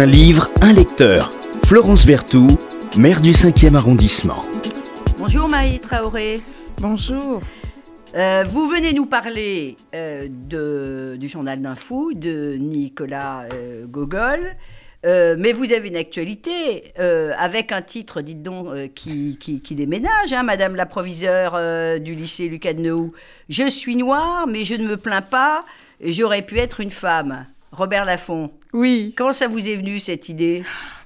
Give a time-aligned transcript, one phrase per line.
[0.00, 1.28] Un livre, un lecteur.
[1.66, 2.56] Florence Berthoud,
[2.96, 4.40] maire du 5e arrondissement.
[5.18, 6.40] Bonjour Maï Traoré.
[6.78, 7.42] Bonjour.
[8.14, 14.56] Euh, vous venez nous parler euh, de, du journal d'un fou de Nicolas euh, Gogol.
[15.04, 19.60] Euh, mais vous avez une actualité euh, avec un titre, dites donc, euh, qui, qui,
[19.60, 22.96] qui déménage, hein, Madame la proviseure euh, du lycée Lucas de.
[23.50, 25.60] Je suis noire, mais je ne me plains pas.
[26.02, 27.44] J'aurais pu être une femme.
[27.72, 28.50] Robert Laffont.
[28.72, 30.64] Oui, Comment ça vous est venu cette idée?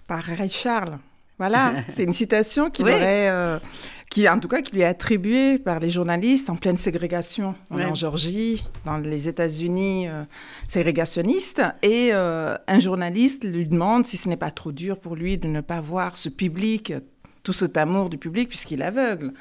[0.08, 0.98] Par Ray Charles.
[1.38, 2.92] Voilà, c'est une citation qui Oui.
[2.92, 3.58] aurait, euh,
[4.10, 7.54] qui en tout cas qui lui est attribuée par les journalistes en pleine ségrégation.
[7.70, 10.22] On est en Georgie, dans les États-Unis euh,
[10.68, 15.38] ségrégationnistes, et euh, un journaliste lui demande si ce n'est pas trop dur pour lui
[15.38, 16.92] de ne pas voir ce public.
[17.44, 19.32] Tout cet amour du public, puisqu'il est aveugle.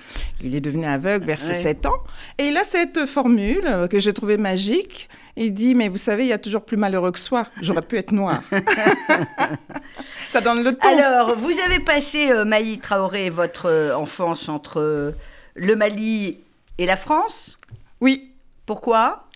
[0.41, 1.61] Il est devenu aveugle vers ses Ouais.
[1.61, 1.97] 7 ans.
[2.37, 5.07] Et il a cette formule euh, que j'ai trouvée magique.
[5.35, 7.47] Il dit Mais vous savez, il y a toujours plus malheureux que soi.
[7.61, 8.43] J'aurais pu être noir.
[10.31, 10.89] Ça donne le ton.
[10.89, 15.11] Alors, vous avez passé, euh, Maï Traoré, votre euh, enfance entre euh,
[15.55, 16.39] le Mali
[16.77, 17.57] et la France?
[18.01, 18.31] Oui,
[18.65, 19.27] Pourquoi?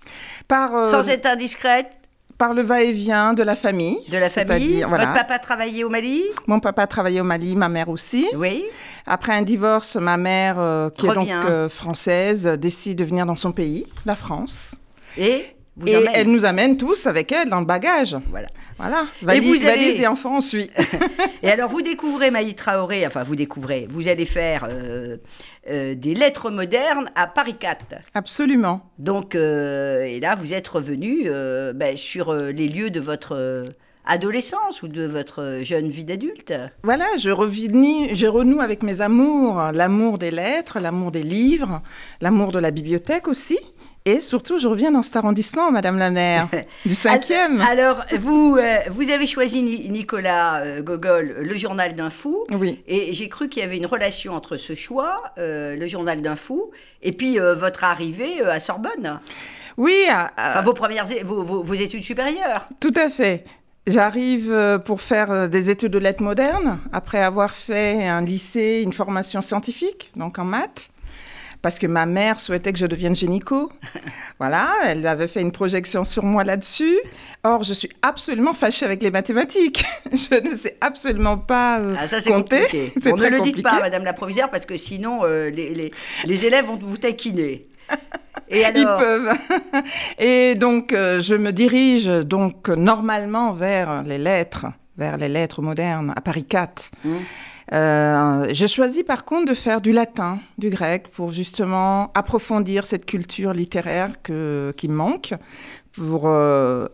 [0.48, 1.97] Par, Sans être indiscrète
[2.38, 3.98] par le va-et-vient de la famille.
[4.10, 4.84] de la famille.
[4.88, 5.06] Voilà.
[5.06, 6.24] Votre papa travaillait au Mali?
[6.46, 8.28] Mon papa travaillait au Mali, ma mère aussi.
[8.36, 8.64] Oui.
[9.06, 11.30] Après un divorce, ma mère, euh, qui Revient.
[11.32, 14.76] est donc euh, française, décide de venir dans son pays, la France.
[15.18, 15.46] Et?
[15.78, 16.12] Vous et emmène.
[16.14, 18.16] elle nous amène tous avec elle dans le bagage.
[18.30, 18.48] Voilà.
[18.78, 20.70] Voilà, Et valise, vous allez- valise et enfants, on suit.
[21.42, 25.18] Et alors, vous découvrez Maï Traoré, enfin, vous découvrez, vous allez faire euh,
[25.68, 27.86] euh, des lettres modernes à Paris 4.
[28.14, 28.82] Absolument.
[29.00, 31.28] Donc, euh, et là, vous êtes revenu
[31.74, 33.66] ben, sur les lieux de votre
[34.06, 36.54] adolescence ou de votre jeune vie d'adulte.
[36.84, 41.82] Voilà, je, revinis, je renoue avec mes amours, l'amour des lettres, l'amour des livres,
[42.22, 43.58] l'amour de la bibliothèque aussi.
[44.10, 46.48] Et surtout, je reviens dans cet arrondissement, Madame la maire,
[46.86, 47.60] du cinquième.
[47.60, 52.46] Alors, vous, euh, vous avez choisi Ni- Nicolas euh, Gogol, Le Journal d'un fou.
[52.52, 52.80] Oui.
[52.88, 56.38] Et j'ai cru qu'il y avait une relation entre ce choix, euh, Le Journal d'un
[56.38, 56.72] fou,
[57.04, 59.20] et puis votre arrivée à Sorbonne.
[59.76, 59.94] Oui,
[60.38, 62.66] Enfin, vos premières, vos, vos- vos études supérieures.
[62.80, 63.44] tout à fait.
[63.88, 69.42] J'arrive pour faire des études de lettres modernes, après avoir fait un lycée, une formation
[69.42, 70.90] scientifique, donc en maths,
[71.62, 73.72] parce que ma mère souhaitait que je devienne génico.
[74.40, 76.96] Voilà, elle avait fait une projection sur moi là-dessus.
[77.44, 79.84] Or, je suis absolument fâchée avec les mathématiques.
[80.12, 82.94] je ne sais absolument pas euh, Ah, ça, c'est compter.
[83.04, 85.92] Bon, ne le dites pas, Madame la Provisaire, parce que sinon, euh, les, les-
[86.26, 87.66] les élèves vont vous taquiner.
[88.50, 89.34] Et Ils peuvent.
[90.20, 94.68] Et donc, euh, je me dirige donc normalement vers les lettres,
[94.98, 96.92] vers les lettres modernes à Paris 4.
[97.04, 97.10] Mmh.
[97.74, 103.06] Euh, j'ai choisi par contre de faire du latin, du grec, pour justement approfondir cette
[103.06, 105.34] culture littéraire que, qui me manque,
[105.92, 106.88] pour euh,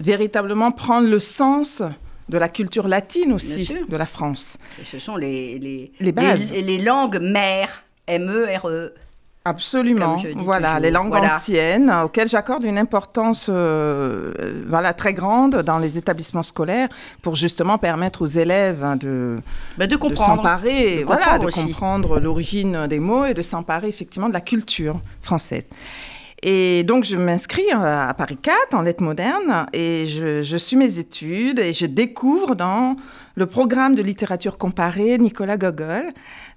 [0.00, 1.82] véritablement prendre le sens
[2.28, 4.56] de la culture latine aussi de la France.
[4.80, 6.52] Et ce sont les, les, Les bases.
[6.52, 8.92] les, les langues mères, M-E-R-E.
[8.92, 8.94] Absolument.
[8.94, 9.07] Comme je
[10.34, 10.82] dis Voilà, toujours.
[10.82, 11.36] les langues Voilà.
[11.36, 16.88] anciennes auxquelles j'accorde une importance euh, euh, voilà, très grande dans les établissements scolaires
[17.22, 19.38] pour justement permettre aux élèves hein, de,
[19.76, 20.36] Bah, de de comprendre.
[20.36, 21.64] s'emparer, De voilà, comprendre de aussi.
[21.64, 25.66] comprendre l'origine des mots et de s'emparer effectivement de la culture française.
[26.42, 30.98] Et donc, je m'inscris à Paris 4 en lettres modernes et je, je suis mes
[31.00, 32.94] études et je découvre dans
[33.34, 36.04] le programme de littérature comparée Nicolas Gogol,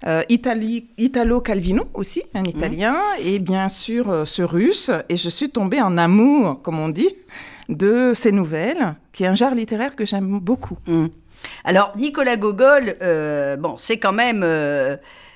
[0.06, 4.90] euh, Itali- Italo Calvino aussi, un italien, et bien sûr euh, ce russe.
[5.08, 7.10] Et je suis tombée en amour, comme on dit,
[7.68, 10.76] de ces nouvelles, qui est un genre littéraire que j'aime beaucoup.
[10.86, 11.10] Hum.
[11.64, 14.44] Alors, Nicolas Gogol, euh, bon, c'est quand même.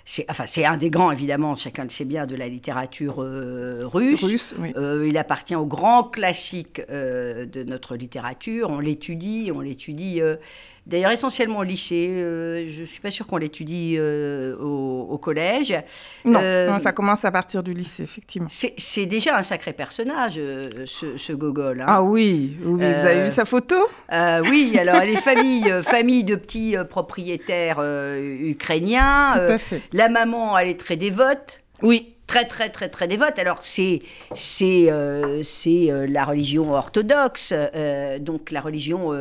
[0.08, 3.82] C'est, enfin, c'est un des grands, évidemment, chacun le sait bien, de la littérature euh,
[3.84, 4.22] russe.
[4.22, 4.72] Russe, oui.
[4.76, 8.70] Euh, il appartient au grand classique euh, de notre littérature.
[8.70, 10.22] On l'étudie, on l'étudie
[10.86, 12.08] d'ailleurs essentiellement au lycée.
[12.10, 15.74] Euh, je ne suis pas sûre qu'on l'étudie euh, au, au collège.
[16.24, 18.48] Non, Euh, non, ça commence à partir du lycée, effectivement.
[18.50, 21.80] C'est, déjà un sacré personnage, ce, ce Gogol.
[21.80, 21.86] hein.
[21.88, 23.76] Ah oui, oui, vous avez vu sa photo?
[24.10, 27.80] oui, alors elle est famille, famille de petits propriétaires
[28.40, 29.32] ukrainiens.
[29.34, 29.82] Tout à fait.
[29.92, 31.62] la maman, elle est très dévote.
[31.82, 32.15] Oui.
[32.26, 33.38] Très, très, très, très dévote.
[33.38, 34.02] Alors, c'est,
[34.34, 37.52] c'est, euh, c'est euh, la religion orthodoxe.
[37.54, 39.12] euh, donc, la religion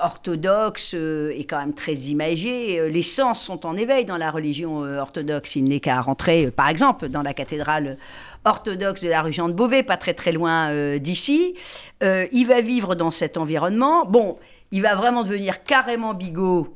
[0.00, 2.88] orthodoxe est quand même très imagée.
[2.88, 5.56] Les sens sont en éveil dans la religion orthodoxe.
[5.56, 7.98] Il n'est qu'à rentrer, par exemple, dans la cathédrale
[8.44, 11.56] orthodoxe de la rue Jean de Beauvais, pas très, très loin d'ici.
[12.00, 14.06] Il va vivre dans cet environnement.
[14.06, 14.38] Bon,
[14.70, 16.72] il va vraiment devenir carrément bigot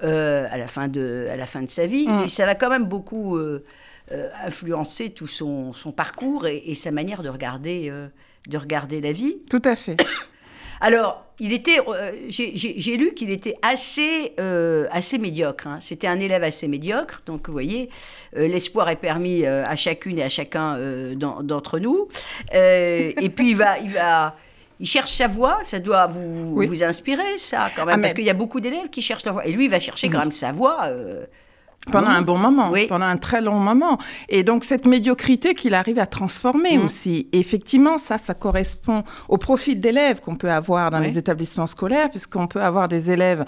[0.00, 2.06] à, la fin de, à la fin de sa vie.
[2.06, 2.22] Mm.
[2.24, 3.36] Et ça va quand même beaucoup
[4.44, 8.06] influencer tout son, son parcours et, et sa manière de regarder, euh,
[8.48, 9.36] de regarder la vie.
[9.50, 9.96] Tout à fait.
[10.80, 15.68] Alors, il était, euh, j'ai lu qu'il était assez, euh, assez médiocre.
[15.68, 15.78] hein.
[15.80, 17.22] C'était un élève assez médiocre.
[17.24, 17.88] Donc, vous voyez,
[18.36, 22.08] euh, l'espoir est permis euh, à chacune et à chacun euh, d'en- d'entre nous.
[22.54, 24.34] Euh, et puis, il va, il va,
[24.80, 25.60] il cherche sa voie.
[25.62, 26.66] Ça doit vous, Oui.
[26.66, 29.34] vous inspirer, ça, quand même, Ah, parce qu'il y a beaucoup d'élèves qui cherchent leur
[29.34, 29.46] voie.
[29.46, 30.88] Et lui, il va chercher quand même sa voie.
[31.90, 32.14] Pendant Oui.
[32.14, 32.86] un bon moment, Oui.
[32.86, 33.98] pendant un très long moment.
[34.28, 36.84] Et donc cette médiocrité qu'il arrive à transformer Mm.
[36.84, 37.28] aussi.
[37.32, 41.06] Et effectivement, ça, ça correspond au profil d'élèves qu'on peut avoir dans Oui.
[41.06, 43.44] les établissements scolaires, puisqu'on peut avoir des élèves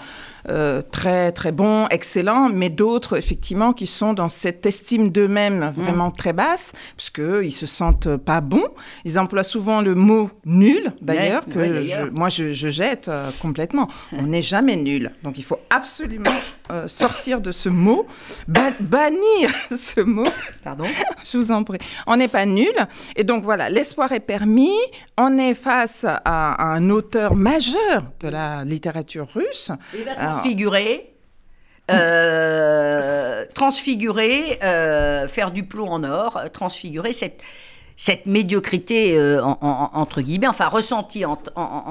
[0.49, 6.11] euh, très très bons, excellents, mais d'autres effectivement qui sont dans cette estime d'eux-mêmes vraiment
[6.11, 8.67] très basse, puisque ils se sentent pas bons.
[9.05, 13.87] Ils emploient souvent le mot nul, d'ailleurs, que je- moi je, je jette euh, complètement.
[14.11, 15.11] On n'est jamais nul.
[15.23, 16.29] Donc il faut absolument
[16.71, 18.05] euh, sortir de ce mot,
[18.47, 20.27] ba- bannir ce mot.
[20.63, 20.85] Pardon?
[21.23, 21.77] Je vous en prie.
[22.07, 22.73] On n'est pas nul.
[23.15, 24.75] Et donc voilà, l'espoir est permis.
[25.17, 29.71] On est face à, un auteur majeur de la littérature russe.
[29.97, 31.11] Il va Alors- transfigurer,
[31.91, 37.41] euh, transfigurer, euh, faire du plomb en or, transfigurer cette,
[37.97, 41.37] cette médiocrité, euh, en- en- entre guillemets, enfin ressentie en,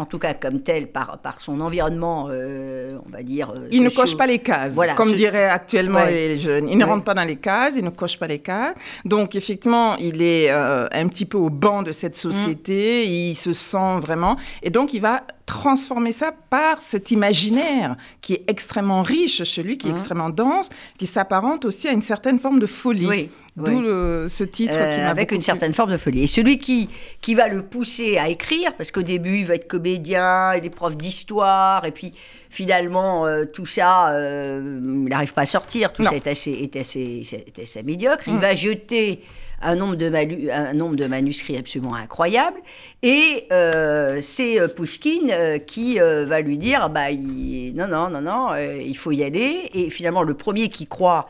[0.09, 3.51] tout cas comme telle par, par son environnement, euh, on va dire.
[3.57, 6.13] euh, Il ne coche pas les cases, Voilà, comme ce- diraient actuellement Ouais.
[6.29, 6.69] les jeunes.
[6.69, 6.91] Il ne Ouais.
[6.91, 8.75] rentre pas dans les cases, il ne coche pas les cases.
[9.05, 14.01] Donc, effectivement, il est un petit peu au banc de cette société, il se sent
[14.01, 14.37] vraiment.
[14.63, 19.77] Et donc, il va transformer ça par cet imaginaire qui est extrêmement riche chez lui,
[19.77, 19.97] qui est Mhm.
[19.97, 23.07] extrêmement dense, qui s'apparente aussi à une certaine forme de folie.
[23.07, 24.29] Oui, D'où oui.
[24.31, 25.45] ce titre Euh, qui m'a avec beaucoup une plu.
[25.45, 26.23] certaine forme de folie.
[26.23, 26.89] Et celui qui,
[27.21, 30.71] qui va le pousser à écrire, parce qu'au début, il va être comédien, il est
[30.71, 32.13] prof d'histoire, et puis
[32.51, 36.11] finalement, euh, tout ça, euh, il n'arrive pas à sortir, tout Non.
[36.11, 38.25] ça est assez, est assez, est assez médiocre.
[38.29, 38.39] Il Mm.
[38.39, 39.21] va jeter
[39.65, 42.59] un nombre, de malu- un nombre de manuscrits absolument incroyable,
[43.03, 48.55] et euh, c'est euh, Pouchkine euh, qui va lui dire, bah, non, non, non, non,
[48.57, 51.29] il faut y aller, et finalement, le premier qui croit...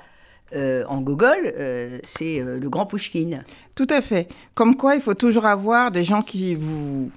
[0.55, 1.53] en Gogol,
[2.05, 3.43] c'est le grand Pouchkine.
[3.75, 4.29] Tout à fait.
[4.55, 7.11] Comme quoi, il faut toujours avoir des gens qui vous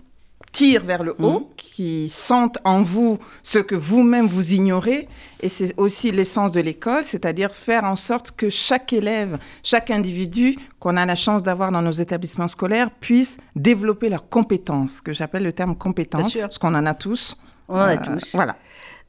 [0.57, 1.45] tirent vers le haut, Mhm.
[1.55, 5.07] qui sentent en vous ce que vous-même vous ignorez.
[5.41, 10.55] Et c'est aussi l'essence de l'école, c'est-à-dire faire en sorte que chaque élève, chaque individu
[10.79, 15.43] qu'on a la chance d'avoir dans nos établissements scolaires puisse développer leurs compétences, que j'appelle
[15.43, 17.37] le terme compétence, parce qu'on en a tous.
[17.69, 18.33] On en a Euh, tous.
[18.33, 18.55] Voilà.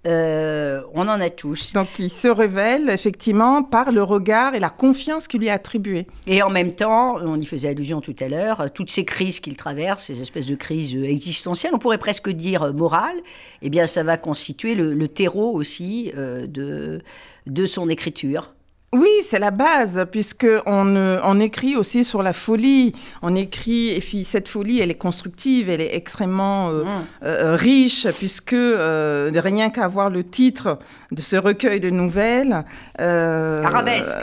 [0.06, 1.72] Euh, on en a tous.
[1.72, 6.06] Donc, il se révèle effectivement par le regard et la confiance qu'il lui est attribuée.
[6.26, 9.56] Et en même temps, on y faisait allusion tout à l'heure, toutes ces crises qu'il
[9.56, 13.18] traverse, ces espèces de crises euh, existentielles, on pourrait presque dire euh, morales,
[13.60, 17.02] eh bien, ça va constituer le, le terreau aussi euh, de,
[17.46, 18.52] de son écriture.
[18.94, 22.94] Oui, c'est la base, puisque on, euh, on écrit aussi sur la folie.
[23.20, 27.05] On écrit, et puis cette folie, elle est constructive, elle est extrêmement euh, Mmh.
[27.25, 30.79] euh, riche, puisque euh, rien qu'à voir le titre
[31.12, 32.64] de ce recueil de nouvelles.
[32.99, 34.17] Arabesque.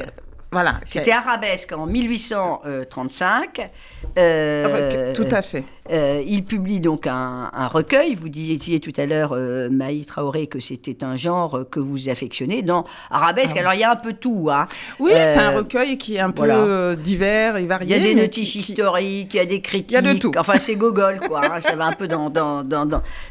[0.52, 0.80] voilà.
[0.86, 3.70] C'était Arabesque en 1835.
[4.18, 5.64] Euh, Tout à fait.
[5.92, 8.16] Euh, il publie donc un, un recueil.
[8.16, 12.64] Vous disiez tout à l'heure, euh, Maï Traoré, que c'était un genre que vous affectionnez
[12.64, 13.52] dans Arabesque.
[13.52, 13.60] Ah oui.
[13.60, 14.50] Alors, il y a un peu tout.
[14.52, 14.68] Hein.
[15.00, 16.58] Oui, Euh, c'est un recueil qui est un peu voilà.
[16.58, 17.96] euh, divers et Il varié.
[17.96, 19.92] y a des notices qui- historiques, il y a des critiques.
[19.92, 20.32] y a de tout.
[20.38, 21.42] Enfin, c'est Gogol, quoi.
[21.46, 21.62] hein.
[21.62, 22.86] Ça va un peu dans, dans, dans,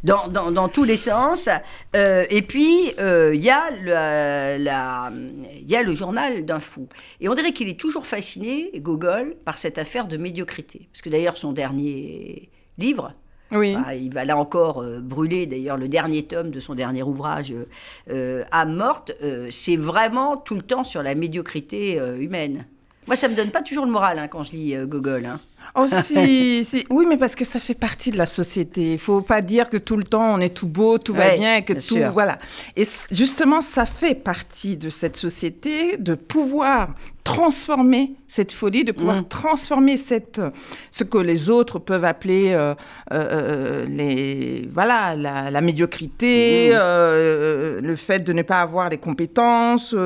[0.05, 1.49] dans, dans, tous les sens.
[1.95, 6.89] Et puis, il y, a la- il y a le journal d'un fou.
[7.21, 10.89] Et on dirait qu'il est toujours fasciné, Gogol, par cette affaire de médiocrité.
[10.93, 12.44] Parce que d'ailleurs, son dernier
[12.79, 13.13] livre,
[13.53, 13.77] Oui.
[13.77, 17.53] Enfin, il va là encore euh, brûler d'ailleurs le dernier tome de son dernier ouvrage,
[17.53, 17.65] euh,
[18.11, 19.13] euh, Âme morte.
[19.23, 22.67] euh, c'est vraiment tout le temps sur la médiocrité humaine.
[23.07, 25.27] Moi, ça me donne pas toujours le moral hein, quand je lis Gogol.
[25.27, 25.39] hein.
[25.89, 28.93] Si- oui, mais parce que ça fait partie de la société.
[28.95, 31.37] Il faut pas dire que tout le temps on est tout beau, tout va Ouais,
[31.39, 32.13] bien, que bien tout, sûr.
[32.13, 32.39] voilà.
[32.77, 39.17] Et justement, ça fait partie de cette société de pouvoir transformer cette folie, de pouvoir
[39.23, 39.29] Mm.
[39.29, 40.41] transformer cette,
[40.91, 42.75] ce que les autres peuvent appeler euh,
[43.13, 46.77] euh, euh, les, voilà, la, la médiocrité, Mm.
[46.77, 49.97] euh, le fait de ne pas avoir les compétences ou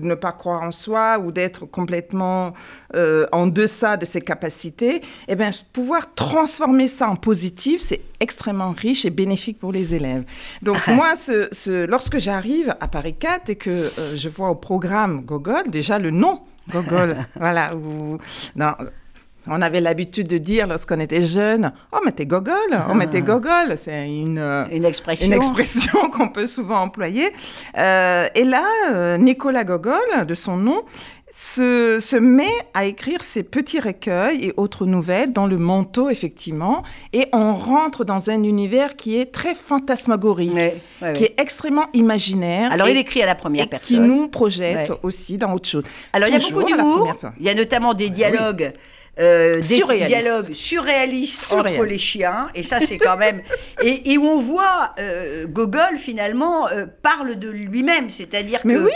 [0.00, 2.52] de ne pas croire en soi ou d'être complètement
[3.32, 9.04] en deçà de ses capacités, eh bien, pouvoir transformer ça en positif, c'est extrêmement riche
[9.04, 10.24] et bénéfique pour les élèves.
[10.62, 15.22] Donc moi, ce, ce- lorsque j'arrive à Paris 4 et que je vois au programme
[15.26, 18.18] Gogol, déjà le nom Gogol, voilà, où,
[18.54, 18.72] non,
[19.48, 22.54] on avait l'habitude de dire lorsqu'on était jeune, oh mais t'es Gogol,
[22.90, 24.66] oh mais t'es Gogol, c'est une...
[24.72, 25.26] Une expression.
[25.26, 27.32] une expression qu'on peut souvent employer.
[27.76, 30.82] Euh, et là, euh, Nicolas Gogol, de son nom,
[31.38, 36.82] se, se, met à écrire ses petits recueils et autres nouvelles dans le manteau, effectivement,
[37.12, 41.34] et on rentre dans un univers qui est très fantasmagorique, Ouais, ouais, qui ouais.
[41.36, 42.72] est extrêmement imaginaire.
[42.72, 44.02] Alors, et, il écrit à la première et personne.
[44.02, 45.84] qui nous projette aussi dans autre chose.
[46.14, 47.14] Alors, il y a beaucoup d'humour.
[47.38, 48.72] Il y a notamment des dialogues.
[49.18, 53.40] Euh, des dialogues surréalistes entre les chiens et ça c'est quand même
[53.82, 58.90] et, et où on voit euh, Gogol finalement euh, parle de lui-même c'est-à-dire que oui.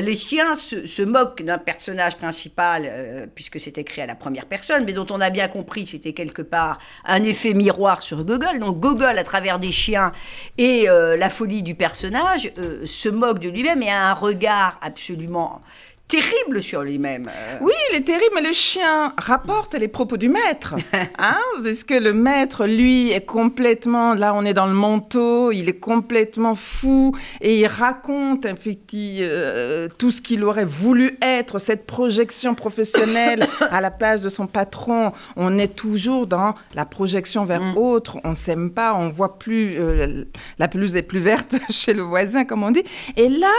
[0.00, 4.84] les chiens se, se moquent d'un personnage principal puisque c'est écrit à la première personne
[4.86, 8.58] mais dont on a bien compris c'était quelque part un effet miroir sur Gogol.
[8.58, 10.12] Donc Gogol à travers des chiens
[10.56, 12.50] et la folie du personnage
[12.86, 15.60] se moque de lui-même et a un regard absolument
[16.08, 20.28] terrible sur lui-même Euh, Oui, il est terrible, mais le chien rapporte les propos du
[20.28, 20.74] maître.
[21.18, 24.14] Hein, parce que le maître, lui, est complètement.
[24.14, 29.18] Là, on est dans le manteau, il est complètement fou et il raconte un petit.
[29.22, 34.46] euh, tout ce qu'il aurait voulu être, cette projection professionnelle à la place de son
[34.46, 35.12] patron.
[35.36, 37.76] On est toujours dans la projection vers Mm.
[37.78, 38.18] autre.
[38.24, 39.76] On s'aime pas, on voit plus.
[39.78, 40.24] euh,
[40.58, 42.84] la pelouse est plus verte chez le voisin, comme on dit.
[43.16, 43.52] Et là,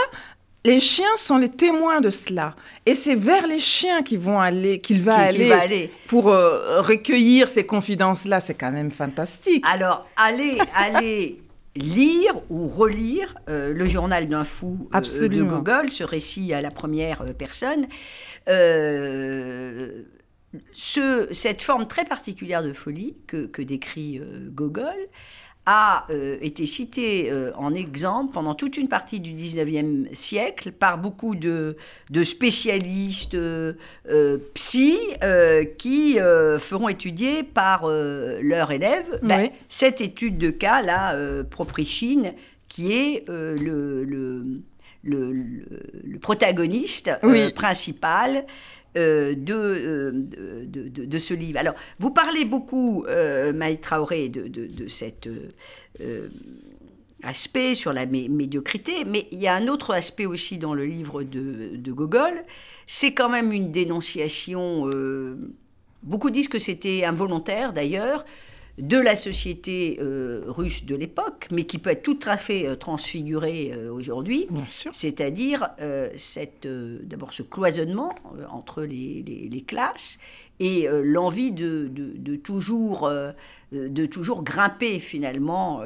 [0.68, 2.54] les chiens sont les témoins de cela.
[2.86, 5.90] Et c'est vers les chiens qu'ils vont aller, qu'il va, aller va aller.
[6.06, 8.40] pour euh, recueillir ces confidences-là.
[8.40, 9.64] C'est quand même fantastique.
[9.66, 11.40] Alors, allez, allez
[11.76, 15.42] lire ou relire euh, le journal d'un fou euh, de.
[15.42, 17.86] Gogol, ce récit à la première personne.
[20.72, 24.20] Ce- cette forme très particulière de folie que, que décrit
[24.52, 24.96] Gogol
[25.70, 30.96] a euh, été citée euh, en exemple pendant toute une partie du 19e siècle par
[30.96, 31.76] beaucoup de,
[32.08, 33.74] de spécialistes euh,
[34.54, 34.96] psy
[35.78, 36.18] qui
[36.58, 41.14] feront étudier par leurs élèves ben, cette étude de cas, là,
[41.50, 42.32] Proprichine,
[42.68, 43.54] qui est le,
[44.04, 44.44] le,
[45.04, 47.52] le- le- le protagoniste Oui.
[47.52, 48.44] principal
[48.94, 51.58] de, euh, de, de- ce livre.
[51.58, 54.46] Alors, vous parlez beaucoup, euh, Maï Traoré, de,
[54.88, 55.48] cet euh,
[56.00, 56.28] euh,
[57.22, 60.84] aspect sur la mé- médiocrité, mais il y a un autre aspect aussi dans le
[60.84, 62.44] livre de, Gogol,
[62.86, 65.36] c'est quand même une dénonciation, euh,
[66.02, 68.24] beaucoup disent que c'était involontaire d'ailleurs,
[68.78, 72.76] de la société euh, russe de l'époque, mais qui peut être tout à fait euh,
[72.76, 74.46] transfigurée euh, aujourd'hui.
[74.92, 78.14] C'est-à-dire euh, cette, d'abord ce cloisonnement
[78.50, 80.18] entre les, les- les classes
[80.60, 83.08] et l'envie de, de- de toujours,
[83.72, 85.82] de toujours grimper finalement.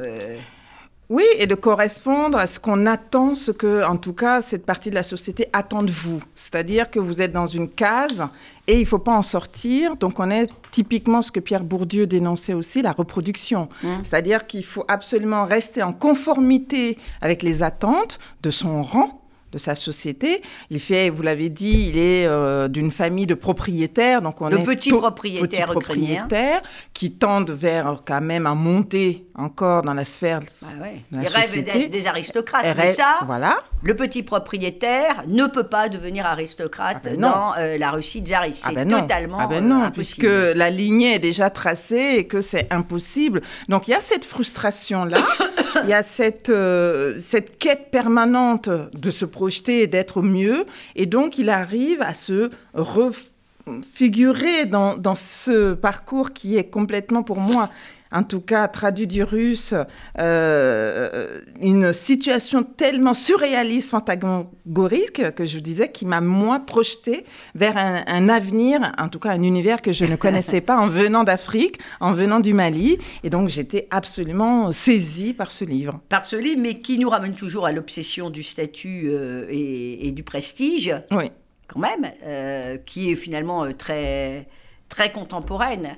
[1.13, 4.89] Oui, et de correspondre à ce qu'on attend, ce que, en tout cas, cette partie
[4.89, 6.23] de la société attend de vous.
[6.35, 8.27] C'est-à-dire que vous êtes dans une case
[8.67, 9.97] et il ne faut pas en sortir.
[9.97, 13.69] Donc, on est typiquement ce que Pierre Bourdieu dénonçait aussi, la reproduction.
[13.83, 13.89] Mm.
[14.05, 19.22] C'est-à-dire qu'il faut absolument rester en conformité avec les attentes de son rang
[19.53, 20.43] de sa société.
[20.71, 24.59] Il fait, vous l'avez dit, il est euh, d'une famille de propriétaires, donc on De
[24.59, 26.63] est petits propriétaires petits propriétaires
[26.95, 31.23] qui tendent vers euh, quand même à monter encore dans la sphère bah ouais, La
[31.23, 32.67] ils rêvent d'être des aristocrates.
[32.77, 33.59] Mais ça, voilà.
[33.83, 38.65] le petit propriétaire ne peut pas devenir aristocrate Ah ben dans euh, la Russie tsariste.
[38.69, 40.27] Ah ben totalement Ah ben euh, non, impossible.
[40.27, 43.41] puisque la lignée est déjà tracée et que c'est impossible.
[43.69, 45.19] Donc il y a cette frustration-là,
[45.83, 50.67] il y a cette, euh, cette quête permanente de se projeter et d'être mieux.
[50.97, 57.39] Et donc il arrive à se refigurer dans, dans ce parcours qui est complètement pour
[57.39, 57.71] moi
[58.13, 59.75] en tout cas traduit du russe,
[60.19, 67.77] euh, une situation tellement surréaliste, fantasmagorique, que je vous disais, qui m'a, moi, projeté vers
[67.77, 71.25] un, un avenir, en tout cas un univers que je ne connaissais pas en venant
[71.25, 72.99] d'Afrique, en venant du Mali.
[73.25, 76.01] Et donc, j'étais absolument saisie par ce livre.
[76.09, 80.13] Par ce livre, mais qui nous ramène toujours à l'obsession du statut euh, et, et
[80.13, 80.95] du prestige.
[81.11, 81.31] Oui.
[81.67, 84.47] quand même, euh, qui est finalement euh, très,
[84.89, 85.97] très contemporaine.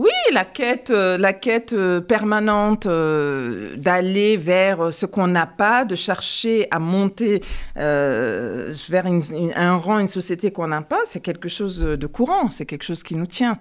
[0.00, 5.84] Oui, la quête, euh, la quête euh, permanente euh, d'aller vers ce qu'on n'a pas,
[5.84, 7.42] de chercher à monter
[7.76, 12.06] euh, vers une- une- un rang, une société qu'on n'a pas, c'est quelque chose de
[12.06, 13.58] courant, c'est quelque chose qui nous tient.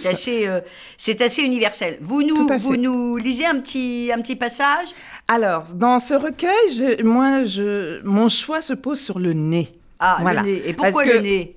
[0.00, 0.60] C'est assez, euh,
[0.96, 1.98] c'est assez universel.
[2.00, 4.88] Vous nous, vous nous lisez un petit, un petit passage?
[5.28, 9.68] Alors, dans ce recueil, je- moi, je, mon choix se pose sur le nez.
[10.06, 10.42] Ah, Voilà.
[10.42, 10.62] le nez.
[10.66, 11.56] Et pourquoi Parce que- le nez?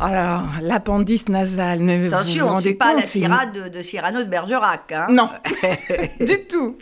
[0.00, 4.18] Alors, l'appendice nasal, ne vous vous Attention, rendez pas compte la tirade de, de Cyrano
[4.20, 4.90] de Bergerac.
[4.90, 5.06] Hein.
[5.10, 5.28] Non,
[6.20, 6.76] du tout,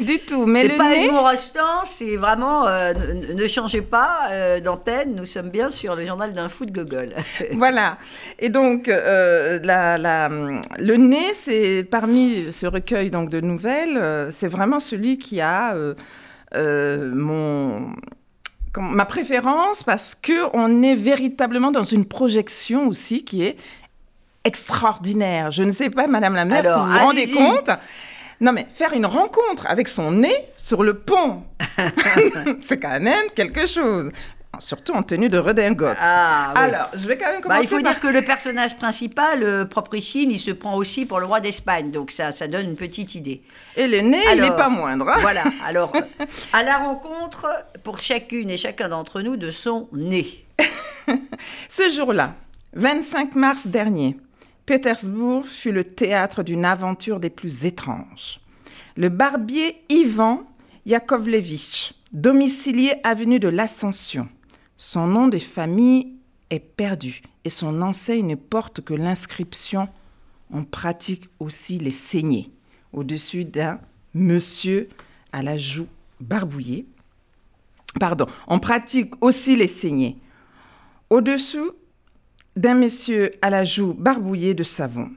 [0.00, 0.44] du tout.
[0.44, 5.24] Mais le pas nez, rostand, c'est vraiment euh, ne, ne changez pas euh, d'antenne, nous
[5.24, 7.14] sommes bien sur le journal d'un fou de Gogol.
[7.52, 7.96] Voilà.
[8.38, 14.48] Et donc, euh, la- la- le nez, c'est parmi ce recueil donc, de nouvelles, c'est
[14.48, 15.74] vraiment celui qui a
[16.54, 17.92] mon
[18.80, 23.56] ma préférence parce que on est véritablement dans une projection aussi qui est
[24.44, 25.50] extraordinaire.
[25.50, 27.70] Je ne sais pas, Madame la maire, si vous vous rendez compte.
[28.40, 31.44] Non, mais faire une rencontre avec son nez sur le pont,
[32.60, 34.10] c'est quand même quelque chose
[34.58, 35.96] surtout en tenue de redingote.
[36.00, 37.60] Ah, Alors, je vais quand même commencer.
[37.60, 41.20] Bah, il faut dire que le personnage principal, euh, Proprichine, il se prend aussi pour
[41.20, 43.42] le roi d'Espagne, donc ça, ça donne une petite idée.
[43.76, 45.08] Et le nez, il n'est pas moindre.
[45.08, 45.18] Hein.
[45.20, 45.44] voilà.
[45.64, 45.92] Alors,
[46.52, 47.46] à la rencontre,
[47.82, 50.44] pour chacune et chacun d'entre nous, de son nez.
[51.68, 52.34] Ce jour-là,
[52.74, 54.16] 25 mars dernier,
[54.66, 58.40] Pétersbourg fut le théâtre d'une aventure des plus étranges.
[58.96, 60.42] Le barbier Ivan
[60.86, 64.28] Yakovlevitch, domicilié avenue de l'Ascension,
[64.82, 66.16] son nom de famille
[66.50, 69.88] est perdu et son enseigne ne porte que l'inscription
[70.52, 72.50] On pratique aussi les saignées
[72.92, 73.78] au-dessus d'un
[74.12, 74.88] monsieur
[75.30, 75.86] à la joue
[76.20, 76.84] barbouillée.
[78.00, 80.18] Pardon, on pratique aussi les saignées
[81.10, 81.70] au-dessous
[82.56, 85.12] d'un monsieur à la joue barbouillée de savon.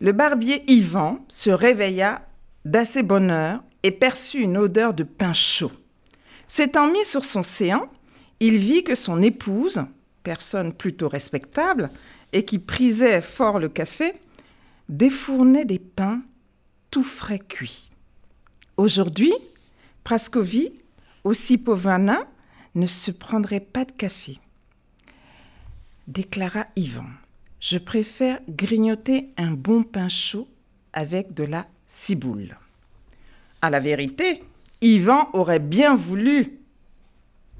[0.00, 2.22] Le barbier Ivan se réveilla
[2.64, 5.72] d'assez bonne heure et perçut une odeur de pain chaud.
[6.46, 7.88] S'étant mis sur son séant,
[8.40, 9.82] il vit que son épouse,
[10.22, 11.90] personne plutôt respectable
[12.32, 14.14] et qui prisait fort le café,
[14.88, 16.22] défournait des pains
[16.90, 17.90] tout frais cuits.
[18.76, 19.32] Aujourd'hui,
[20.04, 20.72] Praskovie,
[21.24, 22.26] aussi Povana,
[22.74, 24.38] ne se prendrait pas de café.
[26.08, 27.06] Déclara Ivan.
[27.60, 30.48] Je préfère grignoter un bon pain chaud
[30.92, 32.56] avec de la ciboule.
[33.60, 34.42] À la vérité,
[34.80, 36.58] Ivan aurait bien voulu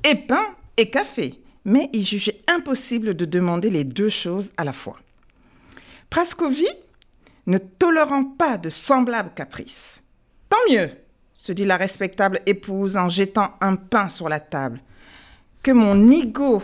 [0.05, 0.57] et pain
[0.89, 4.99] café, mais il jugeait impossible de demander les deux choses à la fois.
[6.09, 6.67] Praskovie,
[7.47, 10.03] ne tolérant pas de semblables caprices.
[10.49, 10.91] Tant mieux,
[11.35, 14.81] se dit la respectable épouse en jetant un pain sur la table,
[15.63, 16.63] que mon nigo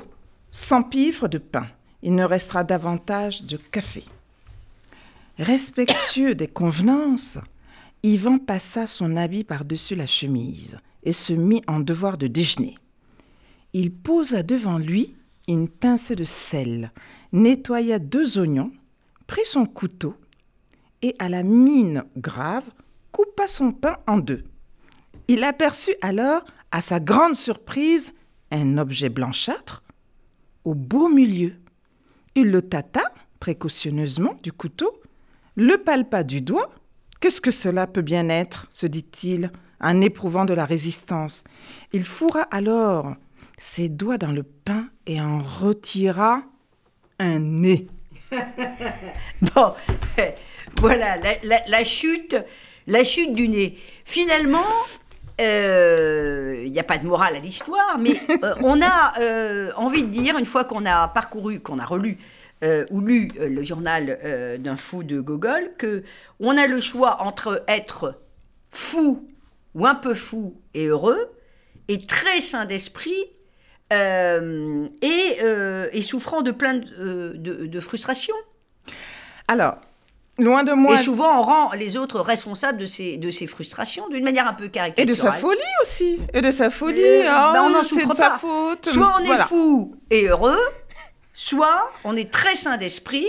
[0.50, 1.66] s'empiffre de pain.
[2.02, 4.04] Il ne restera davantage de café.
[5.38, 7.38] Respectueux des convenances,
[8.02, 12.76] Yvan passa son habit par-dessus la chemise et se mit en devoir de déjeuner
[13.76, 15.14] il posa devant lui
[15.48, 16.92] une pincée de sel,
[17.32, 18.72] nettoya deux oignons,
[19.26, 20.14] prit son couteau
[21.02, 22.64] et, à la mine grave,
[23.12, 24.44] coupa son pain en deux.
[25.28, 28.14] Il aperçut alors, à sa grande surprise,
[28.50, 29.82] un objet blanchâtre
[30.64, 31.52] au beau milieu.
[32.34, 35.02] Il le tâta précautionneusement du couteau,
[35.54, 36.70] le palpa du doigt.
[37.20, 38.68] Qu'est-ce que cela peut bien être?
[38.72, 41.44] se dit-il, en éprouvant de la résistance.
[41.92, 43.16] Il fourra alors
[43.58, 46.42] ses doigts dans le pain et en retira
[47.18, 47.86] un nez.
[49.54, 49.74] bon,
[50.80, 52.36] voilà, la, chute,
[52.86, 53.78] la chute du nez.
[54.04, 54.64] Finalement,
[55.38, 60.02] il euh, n'y a pas de morale à l'histoire, mais euh, on a euh, envie
[60.02, 62.18] de dire, une fois qu'on a parcouru, qu'on a relu
[62.90, 66.02] ou lu le journal d'un fou de Gogol, que
[66.40, 68.18] on a le choix entre être
[68.72, 69.28] fou
[69.74, 71.30] ou un peu fou et heureux,
[71.86, 73.26] et très sain d'esprit
[73.92, 78.34] euh, euh, et, souffrant de plein de, euh, de, frustration.
[79.46, 79.76] Alors,
[80.38, 80.94] loin de moi.
[80.94, 84.54] Et souvent, on rend les autres responsables de ces, de ces frustrations d'une manière un
[84.54, 85.08] peu caricaturale.
[85.08, 86.18] Et de sa folie aussi.
[86.34, 87.00] Et de sa folie.
[87.00, 88.14] Oh, ben, on n'en souffre pas.
[88.14, 88.88] Sa faute.
[88.88, 90.58] Soit on est fou et heureux,
[91.32, 93.28] soit on est très sain d'esprit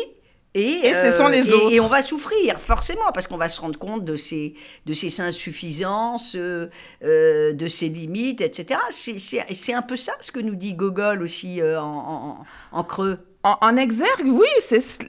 [0.53, 1.71] et, ce sont les autres.
[1.71, 4.55] Et, on va souffrir, forcément, parce qu'on va se rendre compte de ses,
[4.85, 6.69] de ses insuffisances, euh,
[7.03, 8.79] euh, de ses limites, etc.
[8.89, 13.19] C'est un peu ça ce que nous dit Gogol aussi euh, en, en, creux.
[13.43, 14.47] En, exergue, oui,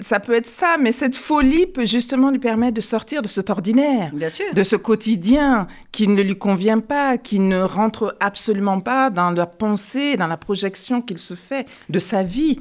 [0.00, 3.50] ça peut être ça, mais cette folie peut justement lui permettre de sortir de cet
[3.50, 9.30] ordinaire, de ce quotidien qui ne lui convient pas, qui ne rentre absolument pas dans
[9.30, 12.60] la pensée, dans la projection qu'il se fait de sa vie.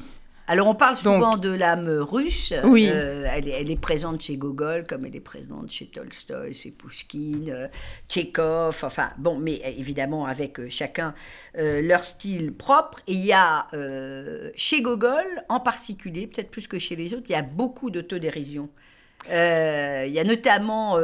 [0.50, 2.54] Alors on parle souvent de l'âme russe.
[2.64, 2.90] Oui.
[2.90, 7.68] Euh, elle, est, présente chez Gogol comme elle est présente chez Tolstoï, chez Pouchkine, euh,
[8.08, 8.80] Tchekhov.
[8.84, 11.14] Enfin bon, mais évidemment avec euh, chacun
[11.54, 13.02] leur style propre.
[13.08, 13.68] Et il y a
[14.56, 18.70] chez Gogol en particulier, peut-être plus que chez les autres, il y a beaucoup d'autodérision.
[19.26, 20.98] il y a notamment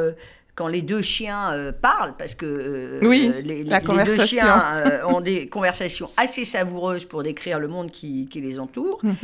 [0.55, 5.19] quand les deux chiens euh, parlent, parce que euh, oui, euh, les, deux chiens ont
[5.19, 8.99] des conversations assez savoureuses pour décrire le monde qui, les entoure.
[9.03, 9.15] Mhm.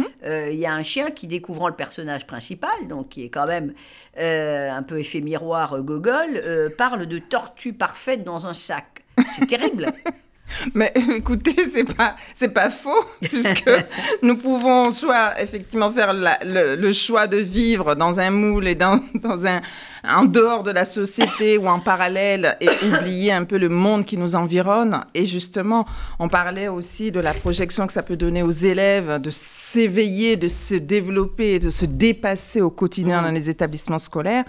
[0.52, 3.74] Il y a un chien qui, découvrant le personnage principal, donc qui est quand même
[4.18, 6.42] un peu effet miroir Gogol,
[6.78, 9.04] parle de tortue parfaite dans un sac.
[9.36, 9.94] C'est terrible.
[10.74, 13.70] Mais écoutez, c'est pas c'est pas faux puisque
[14.22, 19.46] nous pouvons soit effectivement faire le, choix de vivre dans un moule et dans, dans
[19.46, 19.62] un
[20.04, 24.18] en dehors de la société ou en parallèle et oublier un peu le monde qui
[24.18, 25.04] nous environne.
[25.14, 25.86] Et justement,
[26.20, 30.48] on parlait aussi de la projection que ça peut donner aux élèves de s'éveiller, de
[30.48, 33.26] se développer, de se dépasser au quotidien mmh.
[33.26, 34.46] dans les établissements scolaires.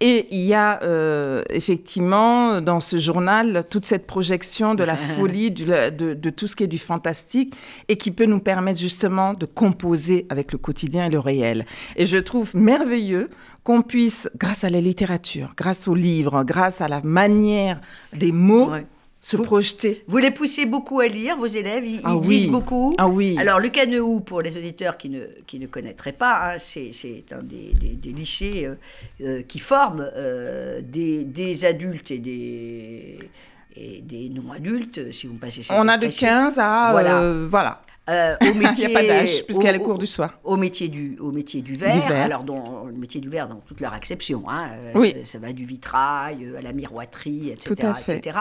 [0.00, 5.50] Et il y a euh, effectivement dans ce journal toute cette projection de la folie,
[5.50, 7.54] de, tout ce qui est du fantastique
[7.88, 11.64] et qui peut nous permettre justement de composer avec le quotidien et le réel.
[11.96, 13.30] Et je trouve merveilleux
[13.64, 17.80] qu'on puisse, grâce à la littérature, grâce aux livres, grâce à la manière
[18.12, 18.70] des mots,
[19.26, 20.04] se projeter.
[20.06, 23.36] Vous les poussez beaucoup à lire, vos élèves Ils, ah lisent beaucoup Ah oui.
[23.36, 27.42] Alors, le Caneou, pour les auditeurs qui ne, qui ne connaîtraient pas, hein, c'est un
[27.42, 28.74] des, des, lycées euh,
[29.22, 33.18] euh, qui forment euh, des, des, adultes et des,
[33.74, 36.90] et des non-adultes, si vous me passez cette On a de 15 à...
[36.92, 37.46] Voilà.
[37.48, 37.82] voilà.
[38.08, 40.38] Euh, au métier, Il n'y a pas d'âge, puisqu'il y a les cours du soir.
[40.44, 43.80] Au métier du, au métier du verre, alors dans, le métier du verre dans toute
[43.80, 44.44] leur acception.
[44.48, 45.16] Hein, euh, oui.
[45.24, 47.74] ça, va du vitrail euh, à la miroiterie, etc.
[47.74, 48.18] Tout à fait.
[48.18, 48.38] etc.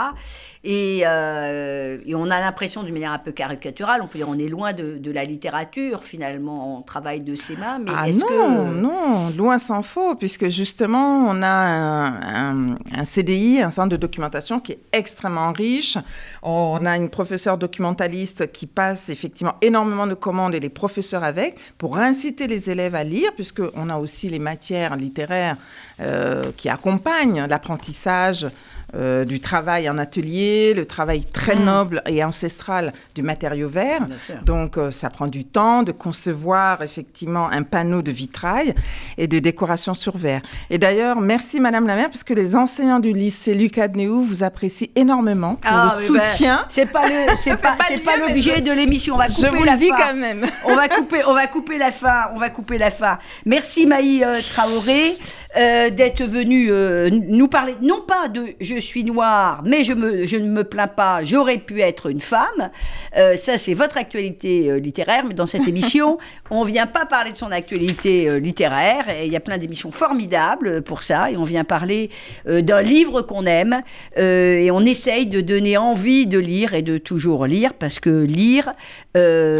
[0.64, 4.50] Et, et, on a l'impression, d'une manière un peu caricaturale, on peut dire on est
[4.50, 7.80] loin de, de la littérature, finalement, on travaille de ses mains.
[7.80, 8.82] Mais ah est-ce non, que...
[8.82, 13.98] non, loin s'en faut, puisque justement, on a un, un, un, CDI, un centre de
[13.98, 15.98] documentation qui est extrêmement riche.
[16.44, 21.56] On a une professeure documentaliste qui passe effectivement énormément de commandes et les professeurs avec
[21.78, 25.58] pour inciter les élèves à lire, puisqu'on a aussi les matières littéraires
[26.00, 28.48] euh, qui accompagnent l'apprentissage
[28.96, 31.66] euh, du travail en atelier, le travail très mmh.
[31.66, 34.06] noble et ancestral du matériau vert.
[34.46, 38.74] Donc euh, ça prend du temps de concevoir effectivement un panneau de vitrail
[39.18, 40.42] et de décoration sur verre.
[40.70, 44.44] Et d'ailleurs, merci Madame la maire, puisque les enseignants du lycée Lucas de Néou vous
[44.44, 46.66] apprécient énormément pour ah, le ben, soutien.
[46.70, 49.16] c'est pas le, c'est pas, pas l'objet de l'émission.
[49.16, 49.96] On va couper je vous la le dis fin.
[49.98, 50.46] quand même.
[50.66, 52.30] on va couper, on va couper la fin.
[52.34, 53.20] On va couper la fin.
[53.46, 55.18] Merci Maï euh, Traoré
[55.56, 56.70] d'être venu
[57.10, 60.88] nous parler, non pas de je suis noire, mais je, me, je ne me plains
[60.88, 62.72] pas, j'aurais pu être une femme.
[63.18, 66.18] Euh, ça, c'est votre actualité euh, littéraire, mais dans cette émission,
[66.50, 69.10] on ne vient pas parler de son actualité euh, littéraire.
[69.10, 72.10] Et il y a plein d'émissions formidables pour ça, et on vient parler
[72.46, 73.82] d'un livre qu'on aime,
[74.18, 78.74] et on essaye de donner envie de lire et de toujours lire, parce que lire,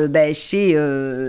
[0.08, 0.76] ben, c'est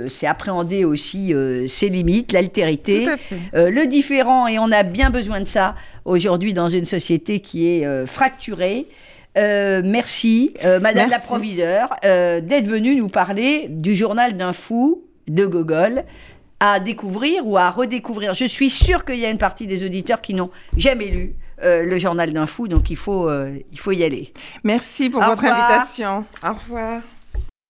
[0.09, 1.35] c'est appréhender aussi
[1.67, 3.07] ses limites, l'altérité,
[3.53, 5.75] le différent, et on a bien besoin de ça
[6.07, 8.87] aujourd'hui dans une société qui est euh, fracturée.
[9.37, 15.45] Euh, merci, euh, Madame la proviseure, d'être venue nous parler du journal d'un fou de
[15.45, 16.05] Gogol
[16.59, 18.33] à découvrir ou à redécouvrir.
[18.33, 21.97] Je suis sûre qu'il y a une partie des auditeurs qui n'ont jamais lu le
[21.99, 23.31] journal d'un fou, donc il faut,
[23.73, 24.33] il faut y aller.
[24.63, 26.25] Merci pour votre invitation.
[26.43, 27.01] Au revoir.